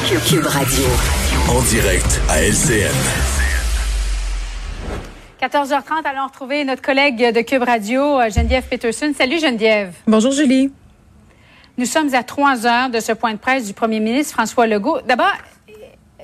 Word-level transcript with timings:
Cube 0.00 0.46
Radio. 0.46 0.84
En 1.50 1.60
direct 1.68 2.22
à 2.30 2.40
LCN. 2.40 2.88
14h30, 5.38 6.06
allons 6.06 6.26
retrouver 6.26 6.64
notre 6.64 6.80
collègue 6.80 7.34
de 7.34 7.42
Cube 7.42 7.62
Radio, 7.62 8.18
euh, 8.18 8.30
Geneviève 8.30 8.66
Peterson. 8.66 9.12
Salut 9.16 9.38
Geneviève. 9.38 9.92
Bonjour 10.06 10.32
Julie. 10.32 10.72
Nous 11.76 11.84
sommes 11.84 12.14
à 12.14 12.22
trois 12.22 12.66
heures 12.66 12.88
de 12.88 13.00
ce 13.00 13.12
point 13.12 13.34
de 13.34 13.38
presse 13.38 13.66
du 13.66 13.74
premier 13.74 14.00
ministre 14.00 14.32
François 14.32 14.66
Legault. 14.66 15.02
D'abord, 15.06 15.32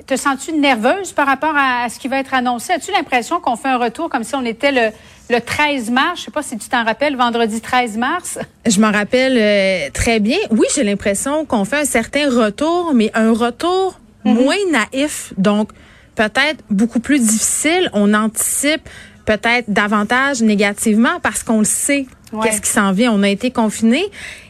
te 0.09 0.17
sens-tu 0.17 0.53
nerveuse 0.55 1.13
par 1.13 1.27
rapport 1.27 1.55
à, 1.55 1.89
ce 1.91 1.99
qui 1.99 2.09
va 2.09 2.19
être 2.19 2.33
annoncé? 2.33 2.73
As-tu 2.73 2.91
l'impression 2.91 3.41
qu'on 3.41 3.57
fait 3.57 3.69
un 3.69 3.77
retour 3.77 4.09
comme 4.09 4.25
si 4.25 4.35
on 4.35 4.45
était 4.45 4.73
le, 4.73 4.91
le 5.29 5.41
13 5.41 5.91
mars? 5.91 6.21
Je 6.21 6.25
sais 6.25 6.31
pas 6.31 6.43
si 6.43 6.57
tu 6.57 6.67
t'en 6.69 6.83
rappelles, 6.83 7.15
vendredi 7.15 7.61
13 7.61 7.99
mars. 7.99 8.39
Je 8.67 8.81
m'en 8.81 8.91
rappelle 8.91 9.37
euh, 9.37 9.91
très 9.93 10.19
bien. 10.19 10.39
Oui, 10.51 10.67
j'ai 10.75 10.83
l'impression 10.83 11.45
qu'on 11.45 11.67
fait 11.67 11.83
un 11.83 11.85
certain 11.85 12.31
retour, 12.31 12.93
mais 12.95 13.11
un 13.13 13.33
retour 13.33 14.01
mhm. 14.25 14.35
moins 14.35 14.57
naïf. 14.73 15.35
Donc, 15.37 15.73
peut-être 16.15 16.65
beaucoup 16.71 17.01
plus 17.01 17.21
difficile. 17.21 17.91
On 17.93 18.15
anticipe 18.15 18.89
peut-être 19.27 19.71
davantage 19.71 20.41
négativement 20.41 21.21
parce 21.23 21.43
qu'on 21.43 21.59
le 21.59 21.65
sait. 21.67 22.07
Qu'est-ce 22.43 22.61
qui 22.61 22.71
s'en 22.71 22.93
vient? 22.93 23.13
On 23.13 23.23
a 23.23 23.29
été 23.29 23.51
confinés. 23.51 24.05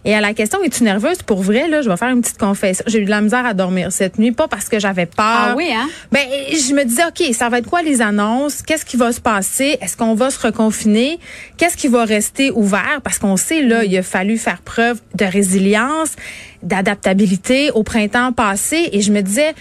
Et 0.05 0.14
à 0.14 0.20
la 0.20 0.34
question, 0.34 0.62
es-tu 0.64 0.84
nerveuse? 0.84 1.23
Pour 1.23 1.42
vrai, 1.42 1.69
là, 1.69 1.82
je 1.82 1.88
vais 1.88 1.96
faire 1.96 2.09
une 2.09 2.23
petite 2.23 2.38
confession. 2.38 2.84
J'ai 2.86 3.00
eu 3.00 3.05
de 3.05 3.10
la 3.10 3.20
misère 3.20 3.45
à 3.45 3.55
dormir 3.55 3.92
cette 3.92 4.19
nuit, 4.19 4.32
pas 4.32 4.48
parce 4.48 4.69
que 4.69 4.78
j'avais 4.78 5.06
peur. 5.06 5.24
Ah 5.27 5.55
oui, 5.56 5.70
hein? 5.73 5.88
Ben, 6.10 6.27
je 6.50 6.74
me 6.74 6.84
disais, 6.84 7.02
OK, 7.05 7.34
ça 7.34 7.48
va 7.48 7.59
être 7.59 7.69
quoi 7.69 7.83
les 7.83 8.00
annonces? 8.00 8.62
Qu'est-ce 8.62 8.84
qui 8.84 8.96
va 8.96 9.12
se 9.12 9.20
passer? 9.20 9.77
Est-ce 9.80 9.96
qu'on 9.96 10.14
va 10.14 10.30
se 10.30 10.41
reconfiner? 10.41 11.19
Qu'est-ce 11.56 11.77
qui 11.77 11.88
va 11.88 12.05
rester 12.05 12.50
ouvert? 12.50 13.00
Parce 13.05 13.19
qu'on 13.19 13.36
sait, 13.36 13.62
là, 13.62 13.84
il 13.84 13.97
a 13.97 14.02
fallu 14.02 14.38
faire 14.38 14.62
preuve 14.62 15.00
de 15.14 15.24
résilience, 15.24 16.16
d'adaptabilité 16.62 17.70
au 17.72 17.83
printemps 17.83 18.33
passé. 18.33 18.89
Et 18.92 19.02
je 19.02 19.12
me 19.12 19.20
disais, 19.20 19.55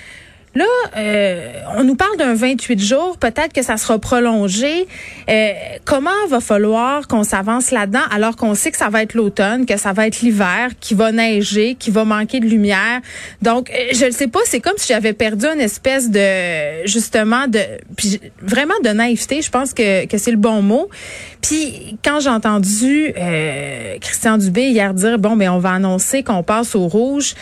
Là, 0.58 0.66
euh, 0.98 1.52
on 1.78 1.84
nous 1.84 1.94
parle 1.94 2.18
d'un 2.18 2.34
28 2.34 2.80
jours, 2.80 3.18
peut-être 3.20 3.54
que 3.54 3.62
ça 3.62 3.78
sera 3.78 4.00
prolongé. 4.00 4.88
Euh, 5.30 5.52
comment 5.86 6.10
va 6.30 6.40
falloir 6.40 7.08
qu'on 7.08 7.24
s'avance 7.24 7.70
là-dedans 7.70 8.02
alors 8.10 8.36
qu'on 8.36 8.56
sait 8.56 8.72
que 8.72 8.78
ça 8.78 8.90
va 8.90 9.04
être 9.04 9.14
l'automne, 9.14 9.68
que 9.68 9.78
ça 9.78 9.94
va 9.94 10.08
être 10.08 10.22
l'hiver, 10.22 10.72
qu'il 10.80 10.98
va 10.98 11.12
neiger, 11.12 11.76
qu'il 11.76 11.94
va 11.94 12.06
manquer 12.06 12.40
de 12.40 12.48
lumière? 12.48 13.02
Donc, 13.44 13.70
euh, 13.70 13.94
je 13.94 14.06
ne 14.06 14.10
sais 14.10 14.26
pas, 14.26 14.40
c'est 14.46 14.60
comme 14.60 14.74
si 14.78 14.88
j'avais 14.88 15.14
perdu 15.14 15.46
une 15.46 15.62
espèce 15.62 16.10
de, 16.10 16.88
justement, 16.88 17.48
de, 17.48 17.60
vraiment 18.42 18.74
de 18.84 18.90
naïveté. 18.90 19.44
Je 19.44 19.52
pense 19.52 19.76
que, 19.76 20.08
que 20.08 20.18
c'est 20.18 20.32
le 20.32 20.38
bon 20.38 20.64
mot. 20.64 20.90
Puis 21.40 22.00
quand 22.04 22.20
j'ai 22.20 22.32
entendu 22.32 23.14
Christian 24.02 24.40
Dubé 24.40 24.70
hier 24.70 24.96
dire, 24.96 25.20
bon, 25.20 25.36
ben 25.36 25.50
on 25.50 25.60
va 25.60 25.74
annoncer 25.74 26.24
qu'on 26.24 26.42
passe 26.42 26.74
au 26.74 26.88
rouge. 26.88 27.36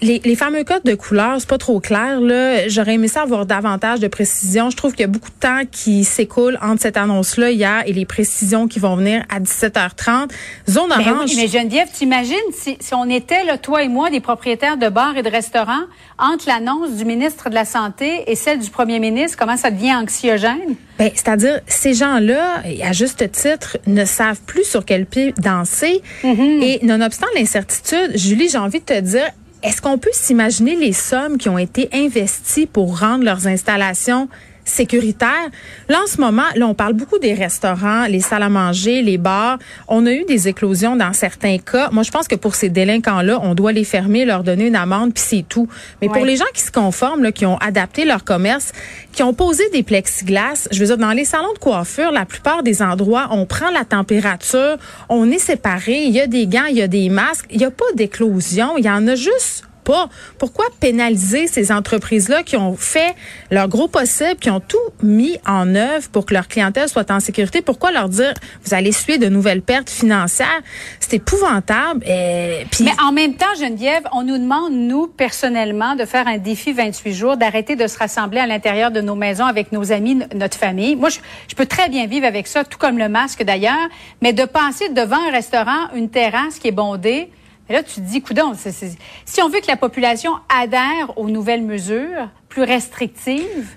Les, 0.00 0.20
les, 0.24 0.36
fameux 0.36 0.62
codes 0.62 0.84
de 0.84 0.94
couleur, 0.94 1.36
c'est 1.38 1.48
pas 1.48 1.58
trop 1.58 1.80
clair. 1.80 2.20
Là, 2.20 2.68
j'aurais 2.68 2.94
aimé 2.94 3.08
ça 3.08 3.22
avoir 3.22 3.46
davantage 3.46 3.98
de 3.98 4.06
précision. 4.08 4.70
Je 4.70 4.76
trouve 4.76 4.92
qu'il 4.92 5.00
y 5.00 5.04
a 5.04 5.08
beaucoup 5.08 5.30
de 5.30 5.40
temps 5.40 5.62
qui 5.70 6.04
s'écoule 6.04 6.56
entre 6.62 6.82
cette 6.82 6.96
annonce-là 6.96 7.50
hier 7.50 7.82
et 7.86 7.92
les 7.92 8.04
précisions 8.04 8.68
qui 8.68 8.78
vont 8.78 8.94
venir 8.94 9.24
à 9.28 9.40
17h30. 9.40 10.30
Zone 10.70 10.84
mais 10.96 11.10
orange. 11.10 11.30
Oui, 11.30 11.36
mais 11.36 11.48
Geneviève, 11.48 11.88
t'imagines 11.92 12.36
si, 12.52 12.76
si 12.78 12.94
on 12.94 13.08
était 13.08 13.44
là, 13.44 13.58
toi 13.58 13.82
et 13.82 13.88
moi, 13.88 14.10
des 14.10 14.20
propriétaires 14.20 14.76
de 14.76 14.88
bars 14.88 15.16
et 15.16 15.22
de 15.22 15.28
restaurants, 15.28 15.84
entre 16.18 16.46
l'annonce 16.46 16.92
du 16.92 17.04
ministre 17.04 17.50
de 17.50 17.54
la 17.54 17.64
santé 17.64 18.24
et 18.28 18.36
celle 18.36 18.60
du 18.60 18.70
premier 18.70 19.00
ministre, 19.00 19.36
comment 19.38 19.56
ça 19.56 19.70
devient 19.70 19.94
anxiogène? 19.94 20.76
Ben, 20.98 21.10
c'est-à-dire 21.14 21.60
ces 21.66 21.94
gens-là, 21.94 22.62
à 22.82 22.92
juste 22.92 23.30
titre, 23.32 23.78
ne 23.86 24.04
savent 24.04 24.40
plus 24.46 24.64
sur 24.64 24.84
quel 24.84 25.06
pied 25.06 25.34
danser. 25.38 26.02
Mm-hmm. 26.22 26.62
Et 26.62 26.80
nonobstant 26.84 27.26
l'incertitude, 27.34 28.12
Julie, 28.14 28.48
j'ai 28.48 28.58
envie 28.58 28.80
de 28.80 28.84
te 28.84 29.00
dire, 29.00 29.28
est-ce 29.62 29.80
qu'on 29.80 29.98
peut 29.98 30.10
s'imaginer 30.12 30.76
les 30.76 30.92
sommes 30.92 31.38
qui 31.38 31.48
ont 31.48 31.58
été 31.58 31.88
investies 31.92 32.66
pour 32.66 32.98
rendre 32.98 33.24
leurs 33.24 33.46
installations 33.46 34.28
sécuritaire. 34.64 35.48
Là, 35.88 36.00
en 36.02 36.06
ce 36.06 36.20
moment, 36.20 36.42
là, 36.54 36.66
on 36.66 36.74
parle 36.74 36.92
beaucoup 36.94 37.18
des 37.18 37.34
restaurants, 37.34 38.06
les 38.06 38.20
salles 38.20 38.42
à 38.42 38.48
manger, 38.48 39.02
les 39.02 39.18
bars. 39.18 39.58
On 39.88 40.06
a 40.06 40.12
eu 40.12 40.24
des 40.24 40.48
éclosions 40.48 40.96
dans 40.96 41.12
certains 41.12 41.58
cas. 41.58 41.90
Moi, 41.90 42.02
je 42.02 42.10
pense 42.10 42.28
que 42.28 42.36
pour 42.36 42.54
ces 42.54 42.68
délinquants-là, 42.68 43.40
on 43.42 43.54
doit 43.54 43.72
les 43.72 43.84
fermer, 43.84 44.24
leur 44.24 44.44
donner 44.44 44.66
une 44.66 44.76
amende, 44.76 45.14
puis 45.14 45.24
c'est 45.26 45.44
tout. 45.48 45.68
Mais 46.00 46.08
pour 46.08 46.24
les 46.24 46.36
gens 46.36 46.44
qui 46.54 46.62
se 46.62 46.70
conforment, 46.70 47.22
là, 47.22 47.32
qui 47.32 47.46
ont 47.46 47.58
adapté 47.58 48.04
leur 48.04 48.24
commerce, 48.24 48.72
qui 49.12 49.22
ont 49.22 49.34
posé 49.34 49.68
des 49.70 49.82
plexiglas, 49.82 50.68
je 50.70 50.78
veux 50.80 50.86
dire, 50.86 50.98
dans 50.98 51.12
les 51.12 51.24
salons 51.24 51.52
de 51.52 51.58
coiffure, 51.58 52.12
la 52.12 52.24
plupart 52.24 52.62
des 52.62 52.82
endroits, 52.82 53.28
on 53.30 53.46
prend 53.46 53.70
la 53.70 53.84
température, 53.84 54.76
on 55.08 55.30
est 55.30 55.38
séparés, 55.38 56.04
il 56.04 56.12
y 56.12 56.20
a 56.20 56.26
des 56.26 56.46
gants, 56.46 56.66
il 56.68 56.76
y 56.76 56.82
a 56.82 56.88
des 56.88 57.08
masques, 57.08 57.46
il 57.50 57.58
n'y 57.58 57.64
a 57.64 57.70
pas 57.70 57.84
d'éclosion, 57.94 58.76
il 58.78 58.84
y 58.84 58.90
en 58.90 59.06
a 59.08 59.14
juste 59.14 59.64
Pourquoi 59.84 60.66
pénaliser 60.80 61.46
ces 61.46 61.72
entreprises-là 61.72 62.42
qui 62.42 62.56
ont 62.56 62.76
fait 62.76 63.14
leur 63.50 63.68
gros 63.68 63.88
possible, 63.88 64.36
qui 64.36 64.50
ont 64.50 64.60
tout 64.60 64.78
mis 65.02 65.38
en 65.46 65.74
œuvre 65.74 66.08
pour 66.10 66.26
que 66.26 66.34
leur 66.34 66.48
clientèle 66.48 66.88
soit 66.88 67.10
en 67.10 67.20
sécurité? 67.20 67.62
Pourquoi 67.62 67.92
leur 67.92 68.08
dire, 68.08 68.34
vous 68.64 68.74
allez 68.74 68.92
suivre 68.92 69.18
de 69.18 69.28
nouvelles 69.28 69.62
pertes 69.62 69.90
financières? 69.90 70.62
C'est 71.00 71.14
épouvantable. 71.14 72.04
Mais 72.06 72.94
en 73.02 73.12
même 73.12 73.34
temps, 73.34 73.54
Geneviève, 73.58 74.04
on 74.12 74.22
nous 74.22 74.38
demande, 74.38 74.72
nous, 74.72 75.06
personnellement, 75.06 75.96
de 75.96 76.04
faire 76.04 76.26
un 76.28 76.38
défi 76.38 76.72
28 76.72 77.12
jours, 77.12 77.36
d'arrêter 77.36 77.76
de 77.76 77.86
se 77.86 77.98
rassembler 77.98 78.40
à 78.40 78.46
l'intérieur 78.46 78.90
de 78.90 79.00
nos 79.00 79.14
maisons 79.14 79.46
avec 79.46 79.72
nos 79.72 79.92
amis, 79.92 80.22
notre 80.34 80.56
famille. 80.56 80.96
Moi, 80.96 81.08
je 81.10 81.54
peux 81.54 81.66
très 81.66 81.88
bien 81.88 82.06
vivre 82.06 82.26
avec 82.26 82.46
ça, 82.46 82.64
tout 82.64 82.78
comme 82.78 82.98
le 82.98 83.08
masque 83.08 83.42
d'ailleurs, 83.42 83.88
mais 84.20 84.32
de 84.32 84.44
passer 84.44 84.88
devant 84.90 85.18
un 85.28 85.30
restaurant, 85.30 85.88
une 85.94 86.10
terrasse 86.10 86.58
qui 86.58 86.68
est 86.68 86.72
bondée, 86.72 87.30
et 87.68 87.72
là, 87.72 87.82
tu 87.82 87.94
te 87.94 88.00
dis, 88.00 88.20
coudon, 88.20 88.52
si 88.54 89.42
on 89.42 89.48
veut 89.48 89.60
que 89.60 89.68
la 89.68 89.76
population 89.76 90.32
adhère 90.48 91.16
aux 91.16 91.28
nouvelles 91.28 91.62
mesures 91.62 92.28
plus 92.48 92.62
restrictives, 92.62 93.70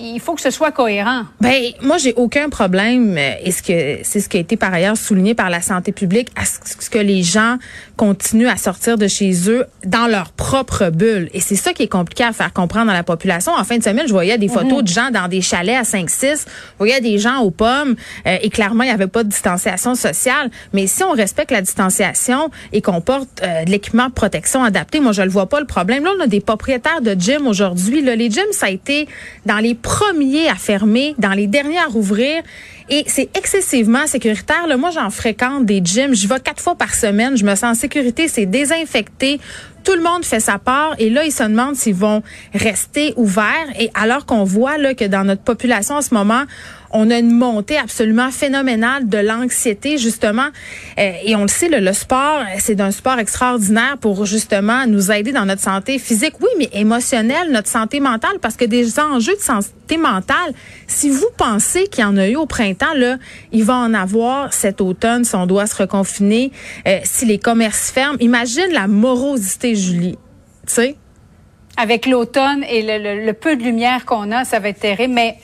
il 0.00 0.20
faut 0.20 0.34
que 0.34 0.40
ce 0.40 0.50
soit 0.50 0.72
cohérent. 0.72 1.24
Ben 1.40 1.62
moi 1.82 1.98
j'ai 1.98 2.14
aucun 2.14 2.48
problème 2.48 3.16
euh, 3.16 3.32
et 3.44 3.52
ce 3.52 3.62
que 3.62 3.98
c'est 4.02 4.20
ce 4.20 4.28
qui 4.28 4.36
a 4.36 4.40
été 4.40 4.56
par 4.56 4.72
ailleurs 4.72 4.96
souligné 4.96 5.34
par 5.34 5.50
la 5.50 5.60
santé 5.60 5.92
publique 5.92 6.28
à 6.36 6.44
ce 6.44 6.88
que 6.90 6.98
les 6.98 7.22
gens 7.22 7.58
continuent 7.96 8.48
à 8.48 8.56
sortir 8.56 8.96
de 8.96 9.06
chez 9.08 9.48
eux 9.48 9.64
dans 9.84 10.06
leur 10.06 10.32
propre 10.32 10.90
bulle 10.90 11.28
et 11.34 11.40
c'est 11.40 11.56
ça 11.56 11.72
qui 11.72 11.82
est 11.82 11.88
compliqué 11.88 12.24
à 12.24 12.32
faire 12.32 12.52
comprendre 12.52 12.90
à 12.90 12.94
la 12.94 13.02
population. 13.02 13.52
En 13.52 13.64
fin 13.64 13.78
de 13.78 13.82
semaine, 13.82 14.06
je 14.06 14.12
voyais 14.12 14.38
des 14.38 14.48
photos 14.48 14.78
mhm. 14.78 14.82
de 14.82 14.88
gens 14.88 15.10
dans 15.10 15.28
des 15.28 15.40
chalets 15.40 15.76
à 15.76 15.84
5 15.84 16.08
6, 16.08 16.20
je 16.22 16.44
voyais 16.78 17.00
des 17.00 17.18
gens 17.18 17.40
aux 17.40 17.50
pommes 17.50 17.96
euh, 18.26 18.36
et 18.40 18.50
clairement 18.50 18.84
il 18.84 18.86
n'y 18.88 18.92
avait 18.92 19.06
pas 19.06 19.22
de 19.22 19.28
distanciation 19.28 19.94
sociale, 19.94 20.50
mais 20.72 20.86
si 20.86 21.04
on 21.04 21.12
respecte 21.12 21.50
la 21.50 21.60
distanciation 21.60 22.50
et 22.72 22.80
qu'on 22.80 23.00
porte 23.00 23.28
euh, 23.42 23.64
de 23.64 23.70
l'équipement 23.70 24.06
de 24.06 24.12
protection 24.12 24.64
adapté, 24.64 25.00
moi 25.00 25.12
je 25.12 25.22
le 25.22 25.30
vois 25.30 25.48
pas 25.48 25.60
le 25.60 25.66
problème. 25.66 26.04
Là 26.04 26.10
on 26.18 26.22
a 26.22 26.26
des 26.26 26.40
propriétaires 26.40 27.02
de 27.02 27.14
gym 27.18 27.46
aujourd'hui, 27.46 28.02
là 28.02 28.16
les 28.16 28.30
gyms 28.30 28.52
ça 28.52 28.66
a 28.66 28.70
été 28.70 29.08
dans 29.46 29.58
les 29.58 29.74
premiers 29.90 30.48
à 30.48 30.54
fermer, 30.54 31.16
dans 31.18 31.32
les 31.32 31.48
derniers 31.48 31.78
à 31.78 31.86
rouvrir. 31.86 32.42
Et 32.90 33.02
c'est 33.08 33.28
excessivement 33.36 34.06
sécuritaire. 34.06 34.68
Là, 34.68 34.76
moi, 34.76 34.90
j'en 34.90 35.10
fréquente 35.10 35.66
des 35.66 35.80
gyms. 35.82 36.14
Je 36.14 36.28
vais 36.28 36.38
quatre 36.38 36.62
fois 36.62 36.76
par 36.76 36.94
semaine. 36.94 37.36
Je 37.36 37.44
me 37.44 37.56
sens 37.56 37.64
en 37.64 37.74
sécurité. 37.74 38.28
C'est 38.28 38.46
désinfecté. 38.46 39.40
Tout 39.82 39.94
le 39.94 40.02
monde 40.02 40.24
fait 40.24 40.38
sa 40.38 40.58
part. 40.58 40.94
Et 41.00 41.10
là, 41.10 41.24
ils 41.24 41.32
se 41.32 41.42
demandent 41.42 41.74
s'ils 41.74 41.94
vont 41.94 42.22
rester 42.54 43.14
ouverts. 43.16 43.68
Et 43.80 43.90
alors 43.94 44.26
qu'on 44.26 44.44
voit 44.44 44.78
là, 44.78 44.94
que 44.94 45.04
dans 45.04 45.24
notre 45.24 45.42
population 45.42 45.96
en 45.96 46.02
ce 46.02 46.14
moment, 46.14 46.44
on 46.92 47.10
a 47.10 47.18
une 47.18 47.30
montée 47.30 47.76
absolument 47.76 48.30
phénoménale 48.30 49.08
de 49.08 49.18
l'anxiété, 49.18 49.98
justement. 49.98 50.48
Euh, 50.98 51.12
et 51.24 51.36
on 51.36 51.42
le 51.42 51.48
sait, 51.48 51.68
le, 51.68 51.92
sport, 51.92 52.42
c'est 52.58 52.80
un 52.80 52.90
sport 52.90 53.18
extraordinaire 53.18 53.96
pour 54.00 54.26
justement 54.26 54.86
nous 54.86 55.12
aider 55.12 55.32
dans 55.32 55.46
notre 55.46 55.62
santé 55.62 55.98
physique, 55.98 56.34
oui, 56.40 56.48
mais 56.58 56.68
émotionnelle, 56.72 57.50
notre 57.50 57.68
santé 57.68 58.00
mentale, 58.00 58.38
parce 58.40 58.56
que 58.56 58.64
des 58.64 58.98
enjeux 58.98 59.36
de 59.36 59.40
santé 59.40 59.96
mentale, 59.96 60.52
si 60.86 61.10
vous 61.10 61.28
pensez 61.36 61.86
qu'il 61.86 62.02
y 62.02 62.06
en 62.06 62.16
a 62.16 62.28
eu 62.28 62.36
au 62.36 62.46
printemps, 62.46 62.94
là, 62.96 63.16
il 63.52 63.64
va 63.64 63.76
en 63.76 63.94
avoir 63.94 64.52
cet 64.52 64.80
automne 64.80 65.24
si 65.24 65.34
on 65.36 65.46
doit 65.46 65.66
se 65.66 65.76
reconfiner, 65.76 66.50
euh, 66.86 66.98
si 67.04 67.24
les 67.24 67.38
commerces 67.38 67.90
ferment. 67.90 68.18
Imagine 68.20 68.72
la 68.72 68.88
morosité, 68.88 69.74
Julie. 69.76 70.18
Tu 70.66 70.74
sais? 70.74 70.96
Avec 71.76 72.06
l'automne 72.06 72.64
et 72.68 72.82
le, 72.82 73.24
le, 73.24 73.32
peu 73.32 73.56
de 73.56 73.62
lumière 73.62 74.04
qu'on 74.04 74.32
a, 74.32 74.44
ça 74.44 74.58
va 74.58 74.68
être 74.68 74.80
terrible. 74.80 75.14
Mais 75.14 75.36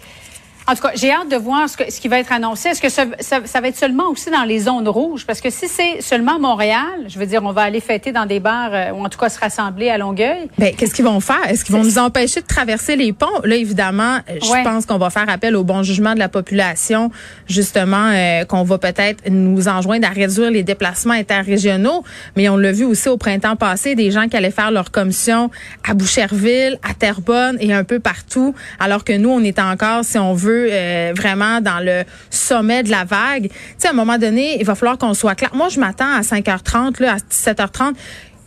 en 0.68 0.74
tout 0.74 0.82
cas, 0.82 0.90
j'ai 0.94 1.12
hâte 1.12 1.28
de 1.30 1.36
voir 1.36 1.68
ce, 1.68 1.76
ce, 1.88 2.00
qui 2.00 2.08
va 2.08 2.18
être 2.18 2.32
annoncé. 2.32 2.70
Est-ce 2.70 2.82
que 2.82 2.88
ça, 2.88 3.04
ça, 3.20 3.60
va 3.60 3.68
être 3.68 3.76
seulement 3.76 4.08
aussi 4.10 4.30
dans 4.30 4.42
les 4.42 4.60
zones 4.60 4.88
rouges? 4.88 5.24
Parce 5.24 5.40
que 5.40 5.48
si 5.48 5.68
c'est 5.68 6.02
seulement 6.02 6.40
Montréal, 6.40 7.04
je 7.06 7.18
veux 7.20 7.26
dire, 7.26 7.42
on 7.44 7.52
va 7.52 7.62
aller 7.62 7.80
fêter 7.80 8.10
dans 8.10 8.26
des 8.26 8.40
bars 8.40 8.70
euh, 8.72 8.90
ou 8.90 9.04
en 9.04 9.08
tout 9.08 9.18
cas 9.18 9.28
se 9.28 9.38
rassembler 9.38 9.90
à 9.90 9.98
Longueuil. 9.98 10.48
Ben, 10.58 10.74
qu'est-ce 10.74 10.92
qu'ils 10.92 11.04
vont 11.04 11.20
faire? 11.20 11.48
Est-ce 11.48 11.64
qu'ils 11.64 11.74
vont 11.74 11.84
nous 11.84 11.98
empêcher 11.98 12.40
de 12.40 12.46
traverser 12.46 12.96
les 12.96 13.12
ponts? 13.12 13.26
Là, 13.44 13.54
évidemment, 13.54 14.16
euh, 14.28 14.38
je 14.42 14.64
pense 14.64 14.86
qu'on 14.86 14.98
va 14.98 15.10
faire 15.10 15.28
appel 15.28 15.54
au 15.54 15.62
bon 15.62 15.84
jugement 15.84 16.14
de 16.14 16.18
la 16.18 16.28
population, 16.28 17.12
justement, 17.48 18.10
euh, 18.12 18.44
qu'on 18.44 18.64
va 18.64 18.78
peut-être 18.78 19.28
nous 19.30 19.68
enjoindre 19.68 20.08
à 20.08 20.10
réduire 20.10 20.50
les 20.50 20.64
déplacements 20.64 21.14
interrégionaux. 21.14 22.02
Mais 22.36 22.48
on 22.48 22.56
l'a 22.56 22.72
vu 22.72 22.84
aussi 22.84 23.08
au 23.08 23.16
printemps 23.16 23.54
passé, 23.54 23.94
des 23.94 24.10
gens 24.10 24.26
qui 24.26 24.36
allaient 24.36 24.50
faire 24.50 24.72
leur 24.72 24.90
commission 24.90 25.48
à 25.88 25.94
Boucherville, 25.94 26.78
à 26.82 26.92
Terrebonne 26.94 27.56
et 27.60 27.72
un 27.72 27.84
peu 27.84 28.00
partout, 28.00 28.52
alors 28.80 29.04
que 29.04 29.12
nous, 29.12 29.30
on 29.30 29.44
est 29.44 29.60
encore, 29.60 30.04
si 30.04 30.18
on 30.18 30.34
veut, 30.34 30.55
euh, 30.56 31.12
vraiment 31.14 31.60
dans 31.60 31.84
le 31.84 32.04
sommet 32.30 32.82
de 32.82 32.90
la 32.90 33.04
vague. 33.04 33.48
Tu 33.48 33.54
sais, 33.78 33.88
à 33.88 33.90
un 33.90 33.94
moment 33.94 34.18
donné, 34.18 34.58
il 34.58 34.64
va 34.64 34.74
falloir 34.74 34.98
qu'on 34.98 35.14
soit 35.14 35.34
clair. 35.34 35.50
Moi, 35.54 35.68
je 35.68 35.80
m'attends 35.80 36.12
à 36.12 36.20
5h30, 36.20 37.02
là, 37.02 37.14
à 37.14 37.16
17h30 37.16 37.94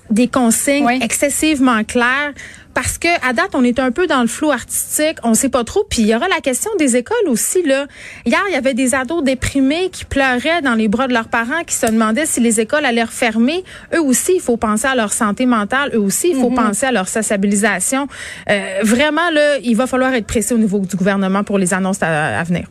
des 0.09 0.27
consignes 0.27 0.87
excessivement 1.01 1.83
claires 1.83 2.33
parce 2.73 2.97
que 2.97 3.07
à 3.27 3.33
date 3.33 3.49
on 3.53 3.63
est 3.63 3.79
un 3.79 3.91
peu 3.91 4.07
dans 4.07 4.21
le 4.21 4.27
flou 4.27 4.51
artistique, 4.51 5.17
on 5.23 5.33
sait 5.33 5.49
pas 5.49 5.63
trop. 5.63 5.83
Puis 5.89 6.03
il 6.03 6.07
y 6.07 6.15
aura 6.15 6.27
la 6.27 6.39
question 6.39 6.71
des 6.77 6.95
écoles 6.95 7.27
aussi 7.27 7.63
là. 7.63 7.87
Hier 8.25 8.39
il 8.47 8.53
y 8.53 8.57
avait 8.57 8.73
des 8.73 8.95
ados 8.95 9.23
déprimés 9.23 9.89
qui 9.91 10.05
pleuraient 10.05 10.61
dans 10.61 10.75
les 10.75 10.87
bras 10.87 11.07
de 11.07 11.13
leurs 11.13 11.27
parents, 11.27 11.63
qui 11.65 11.75
se 11.75 11.87
demandaient 11.87 12.25
si 12.25 12.39
les 12.39 12.59
écoles 12.59 12.85
allaient 12.85 13.03
refermer. 13.03 13.63
Eux 13.93 14.01
aussi 14.01 14.33
il 14.35 14.41
faut 14.41 14.57
penser 14.57 14.87
à 14.87 14.95
leur 14.95 15.11
santé 15.11 15.45
mentale. 15.45 15.91
Eux 15.93 15.99
aussi 15.99 16.29
il 16.29 16.39
faut 16.39 16.49
mhm. 16.49 16.55
penser 16.55 16.85
à 16.85 16.91
leur 16.91 17.07
sociabilisation. 17.07 18.07
Euh, 18.49 18.79
vraiment 18.83 19.29
là 19.31 19.57
il 19.63 19.75
va 19.75 19.87
falloir 19.87 20.13
être 20.13 20.27
pressé 20.27 20.53
au 20.53 20.57
niveau 20.57 20.79
du 20.79 20.95
gouvernement 20.95 21.43
pour 21.43 21.57
les 21.57 21.73
annonces 21.73 22.01
à 22.01 22.43
venir. 22.43 22.67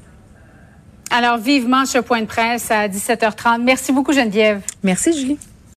Alors, 1.11 1.39
vivement 1.39 1.87
ce 1.87 1.99
point 1.99 2.21
de 2.21 2.27
presse 2.27 2.71
à 2.71 2.89
17h30. 2.89 3.63
Merci 3.63 3.93
beaucoup, 3.93 4.13
Geneviève. 4.13 4.61
Merci, 4.83 5.19
Julie. 5.19 5.39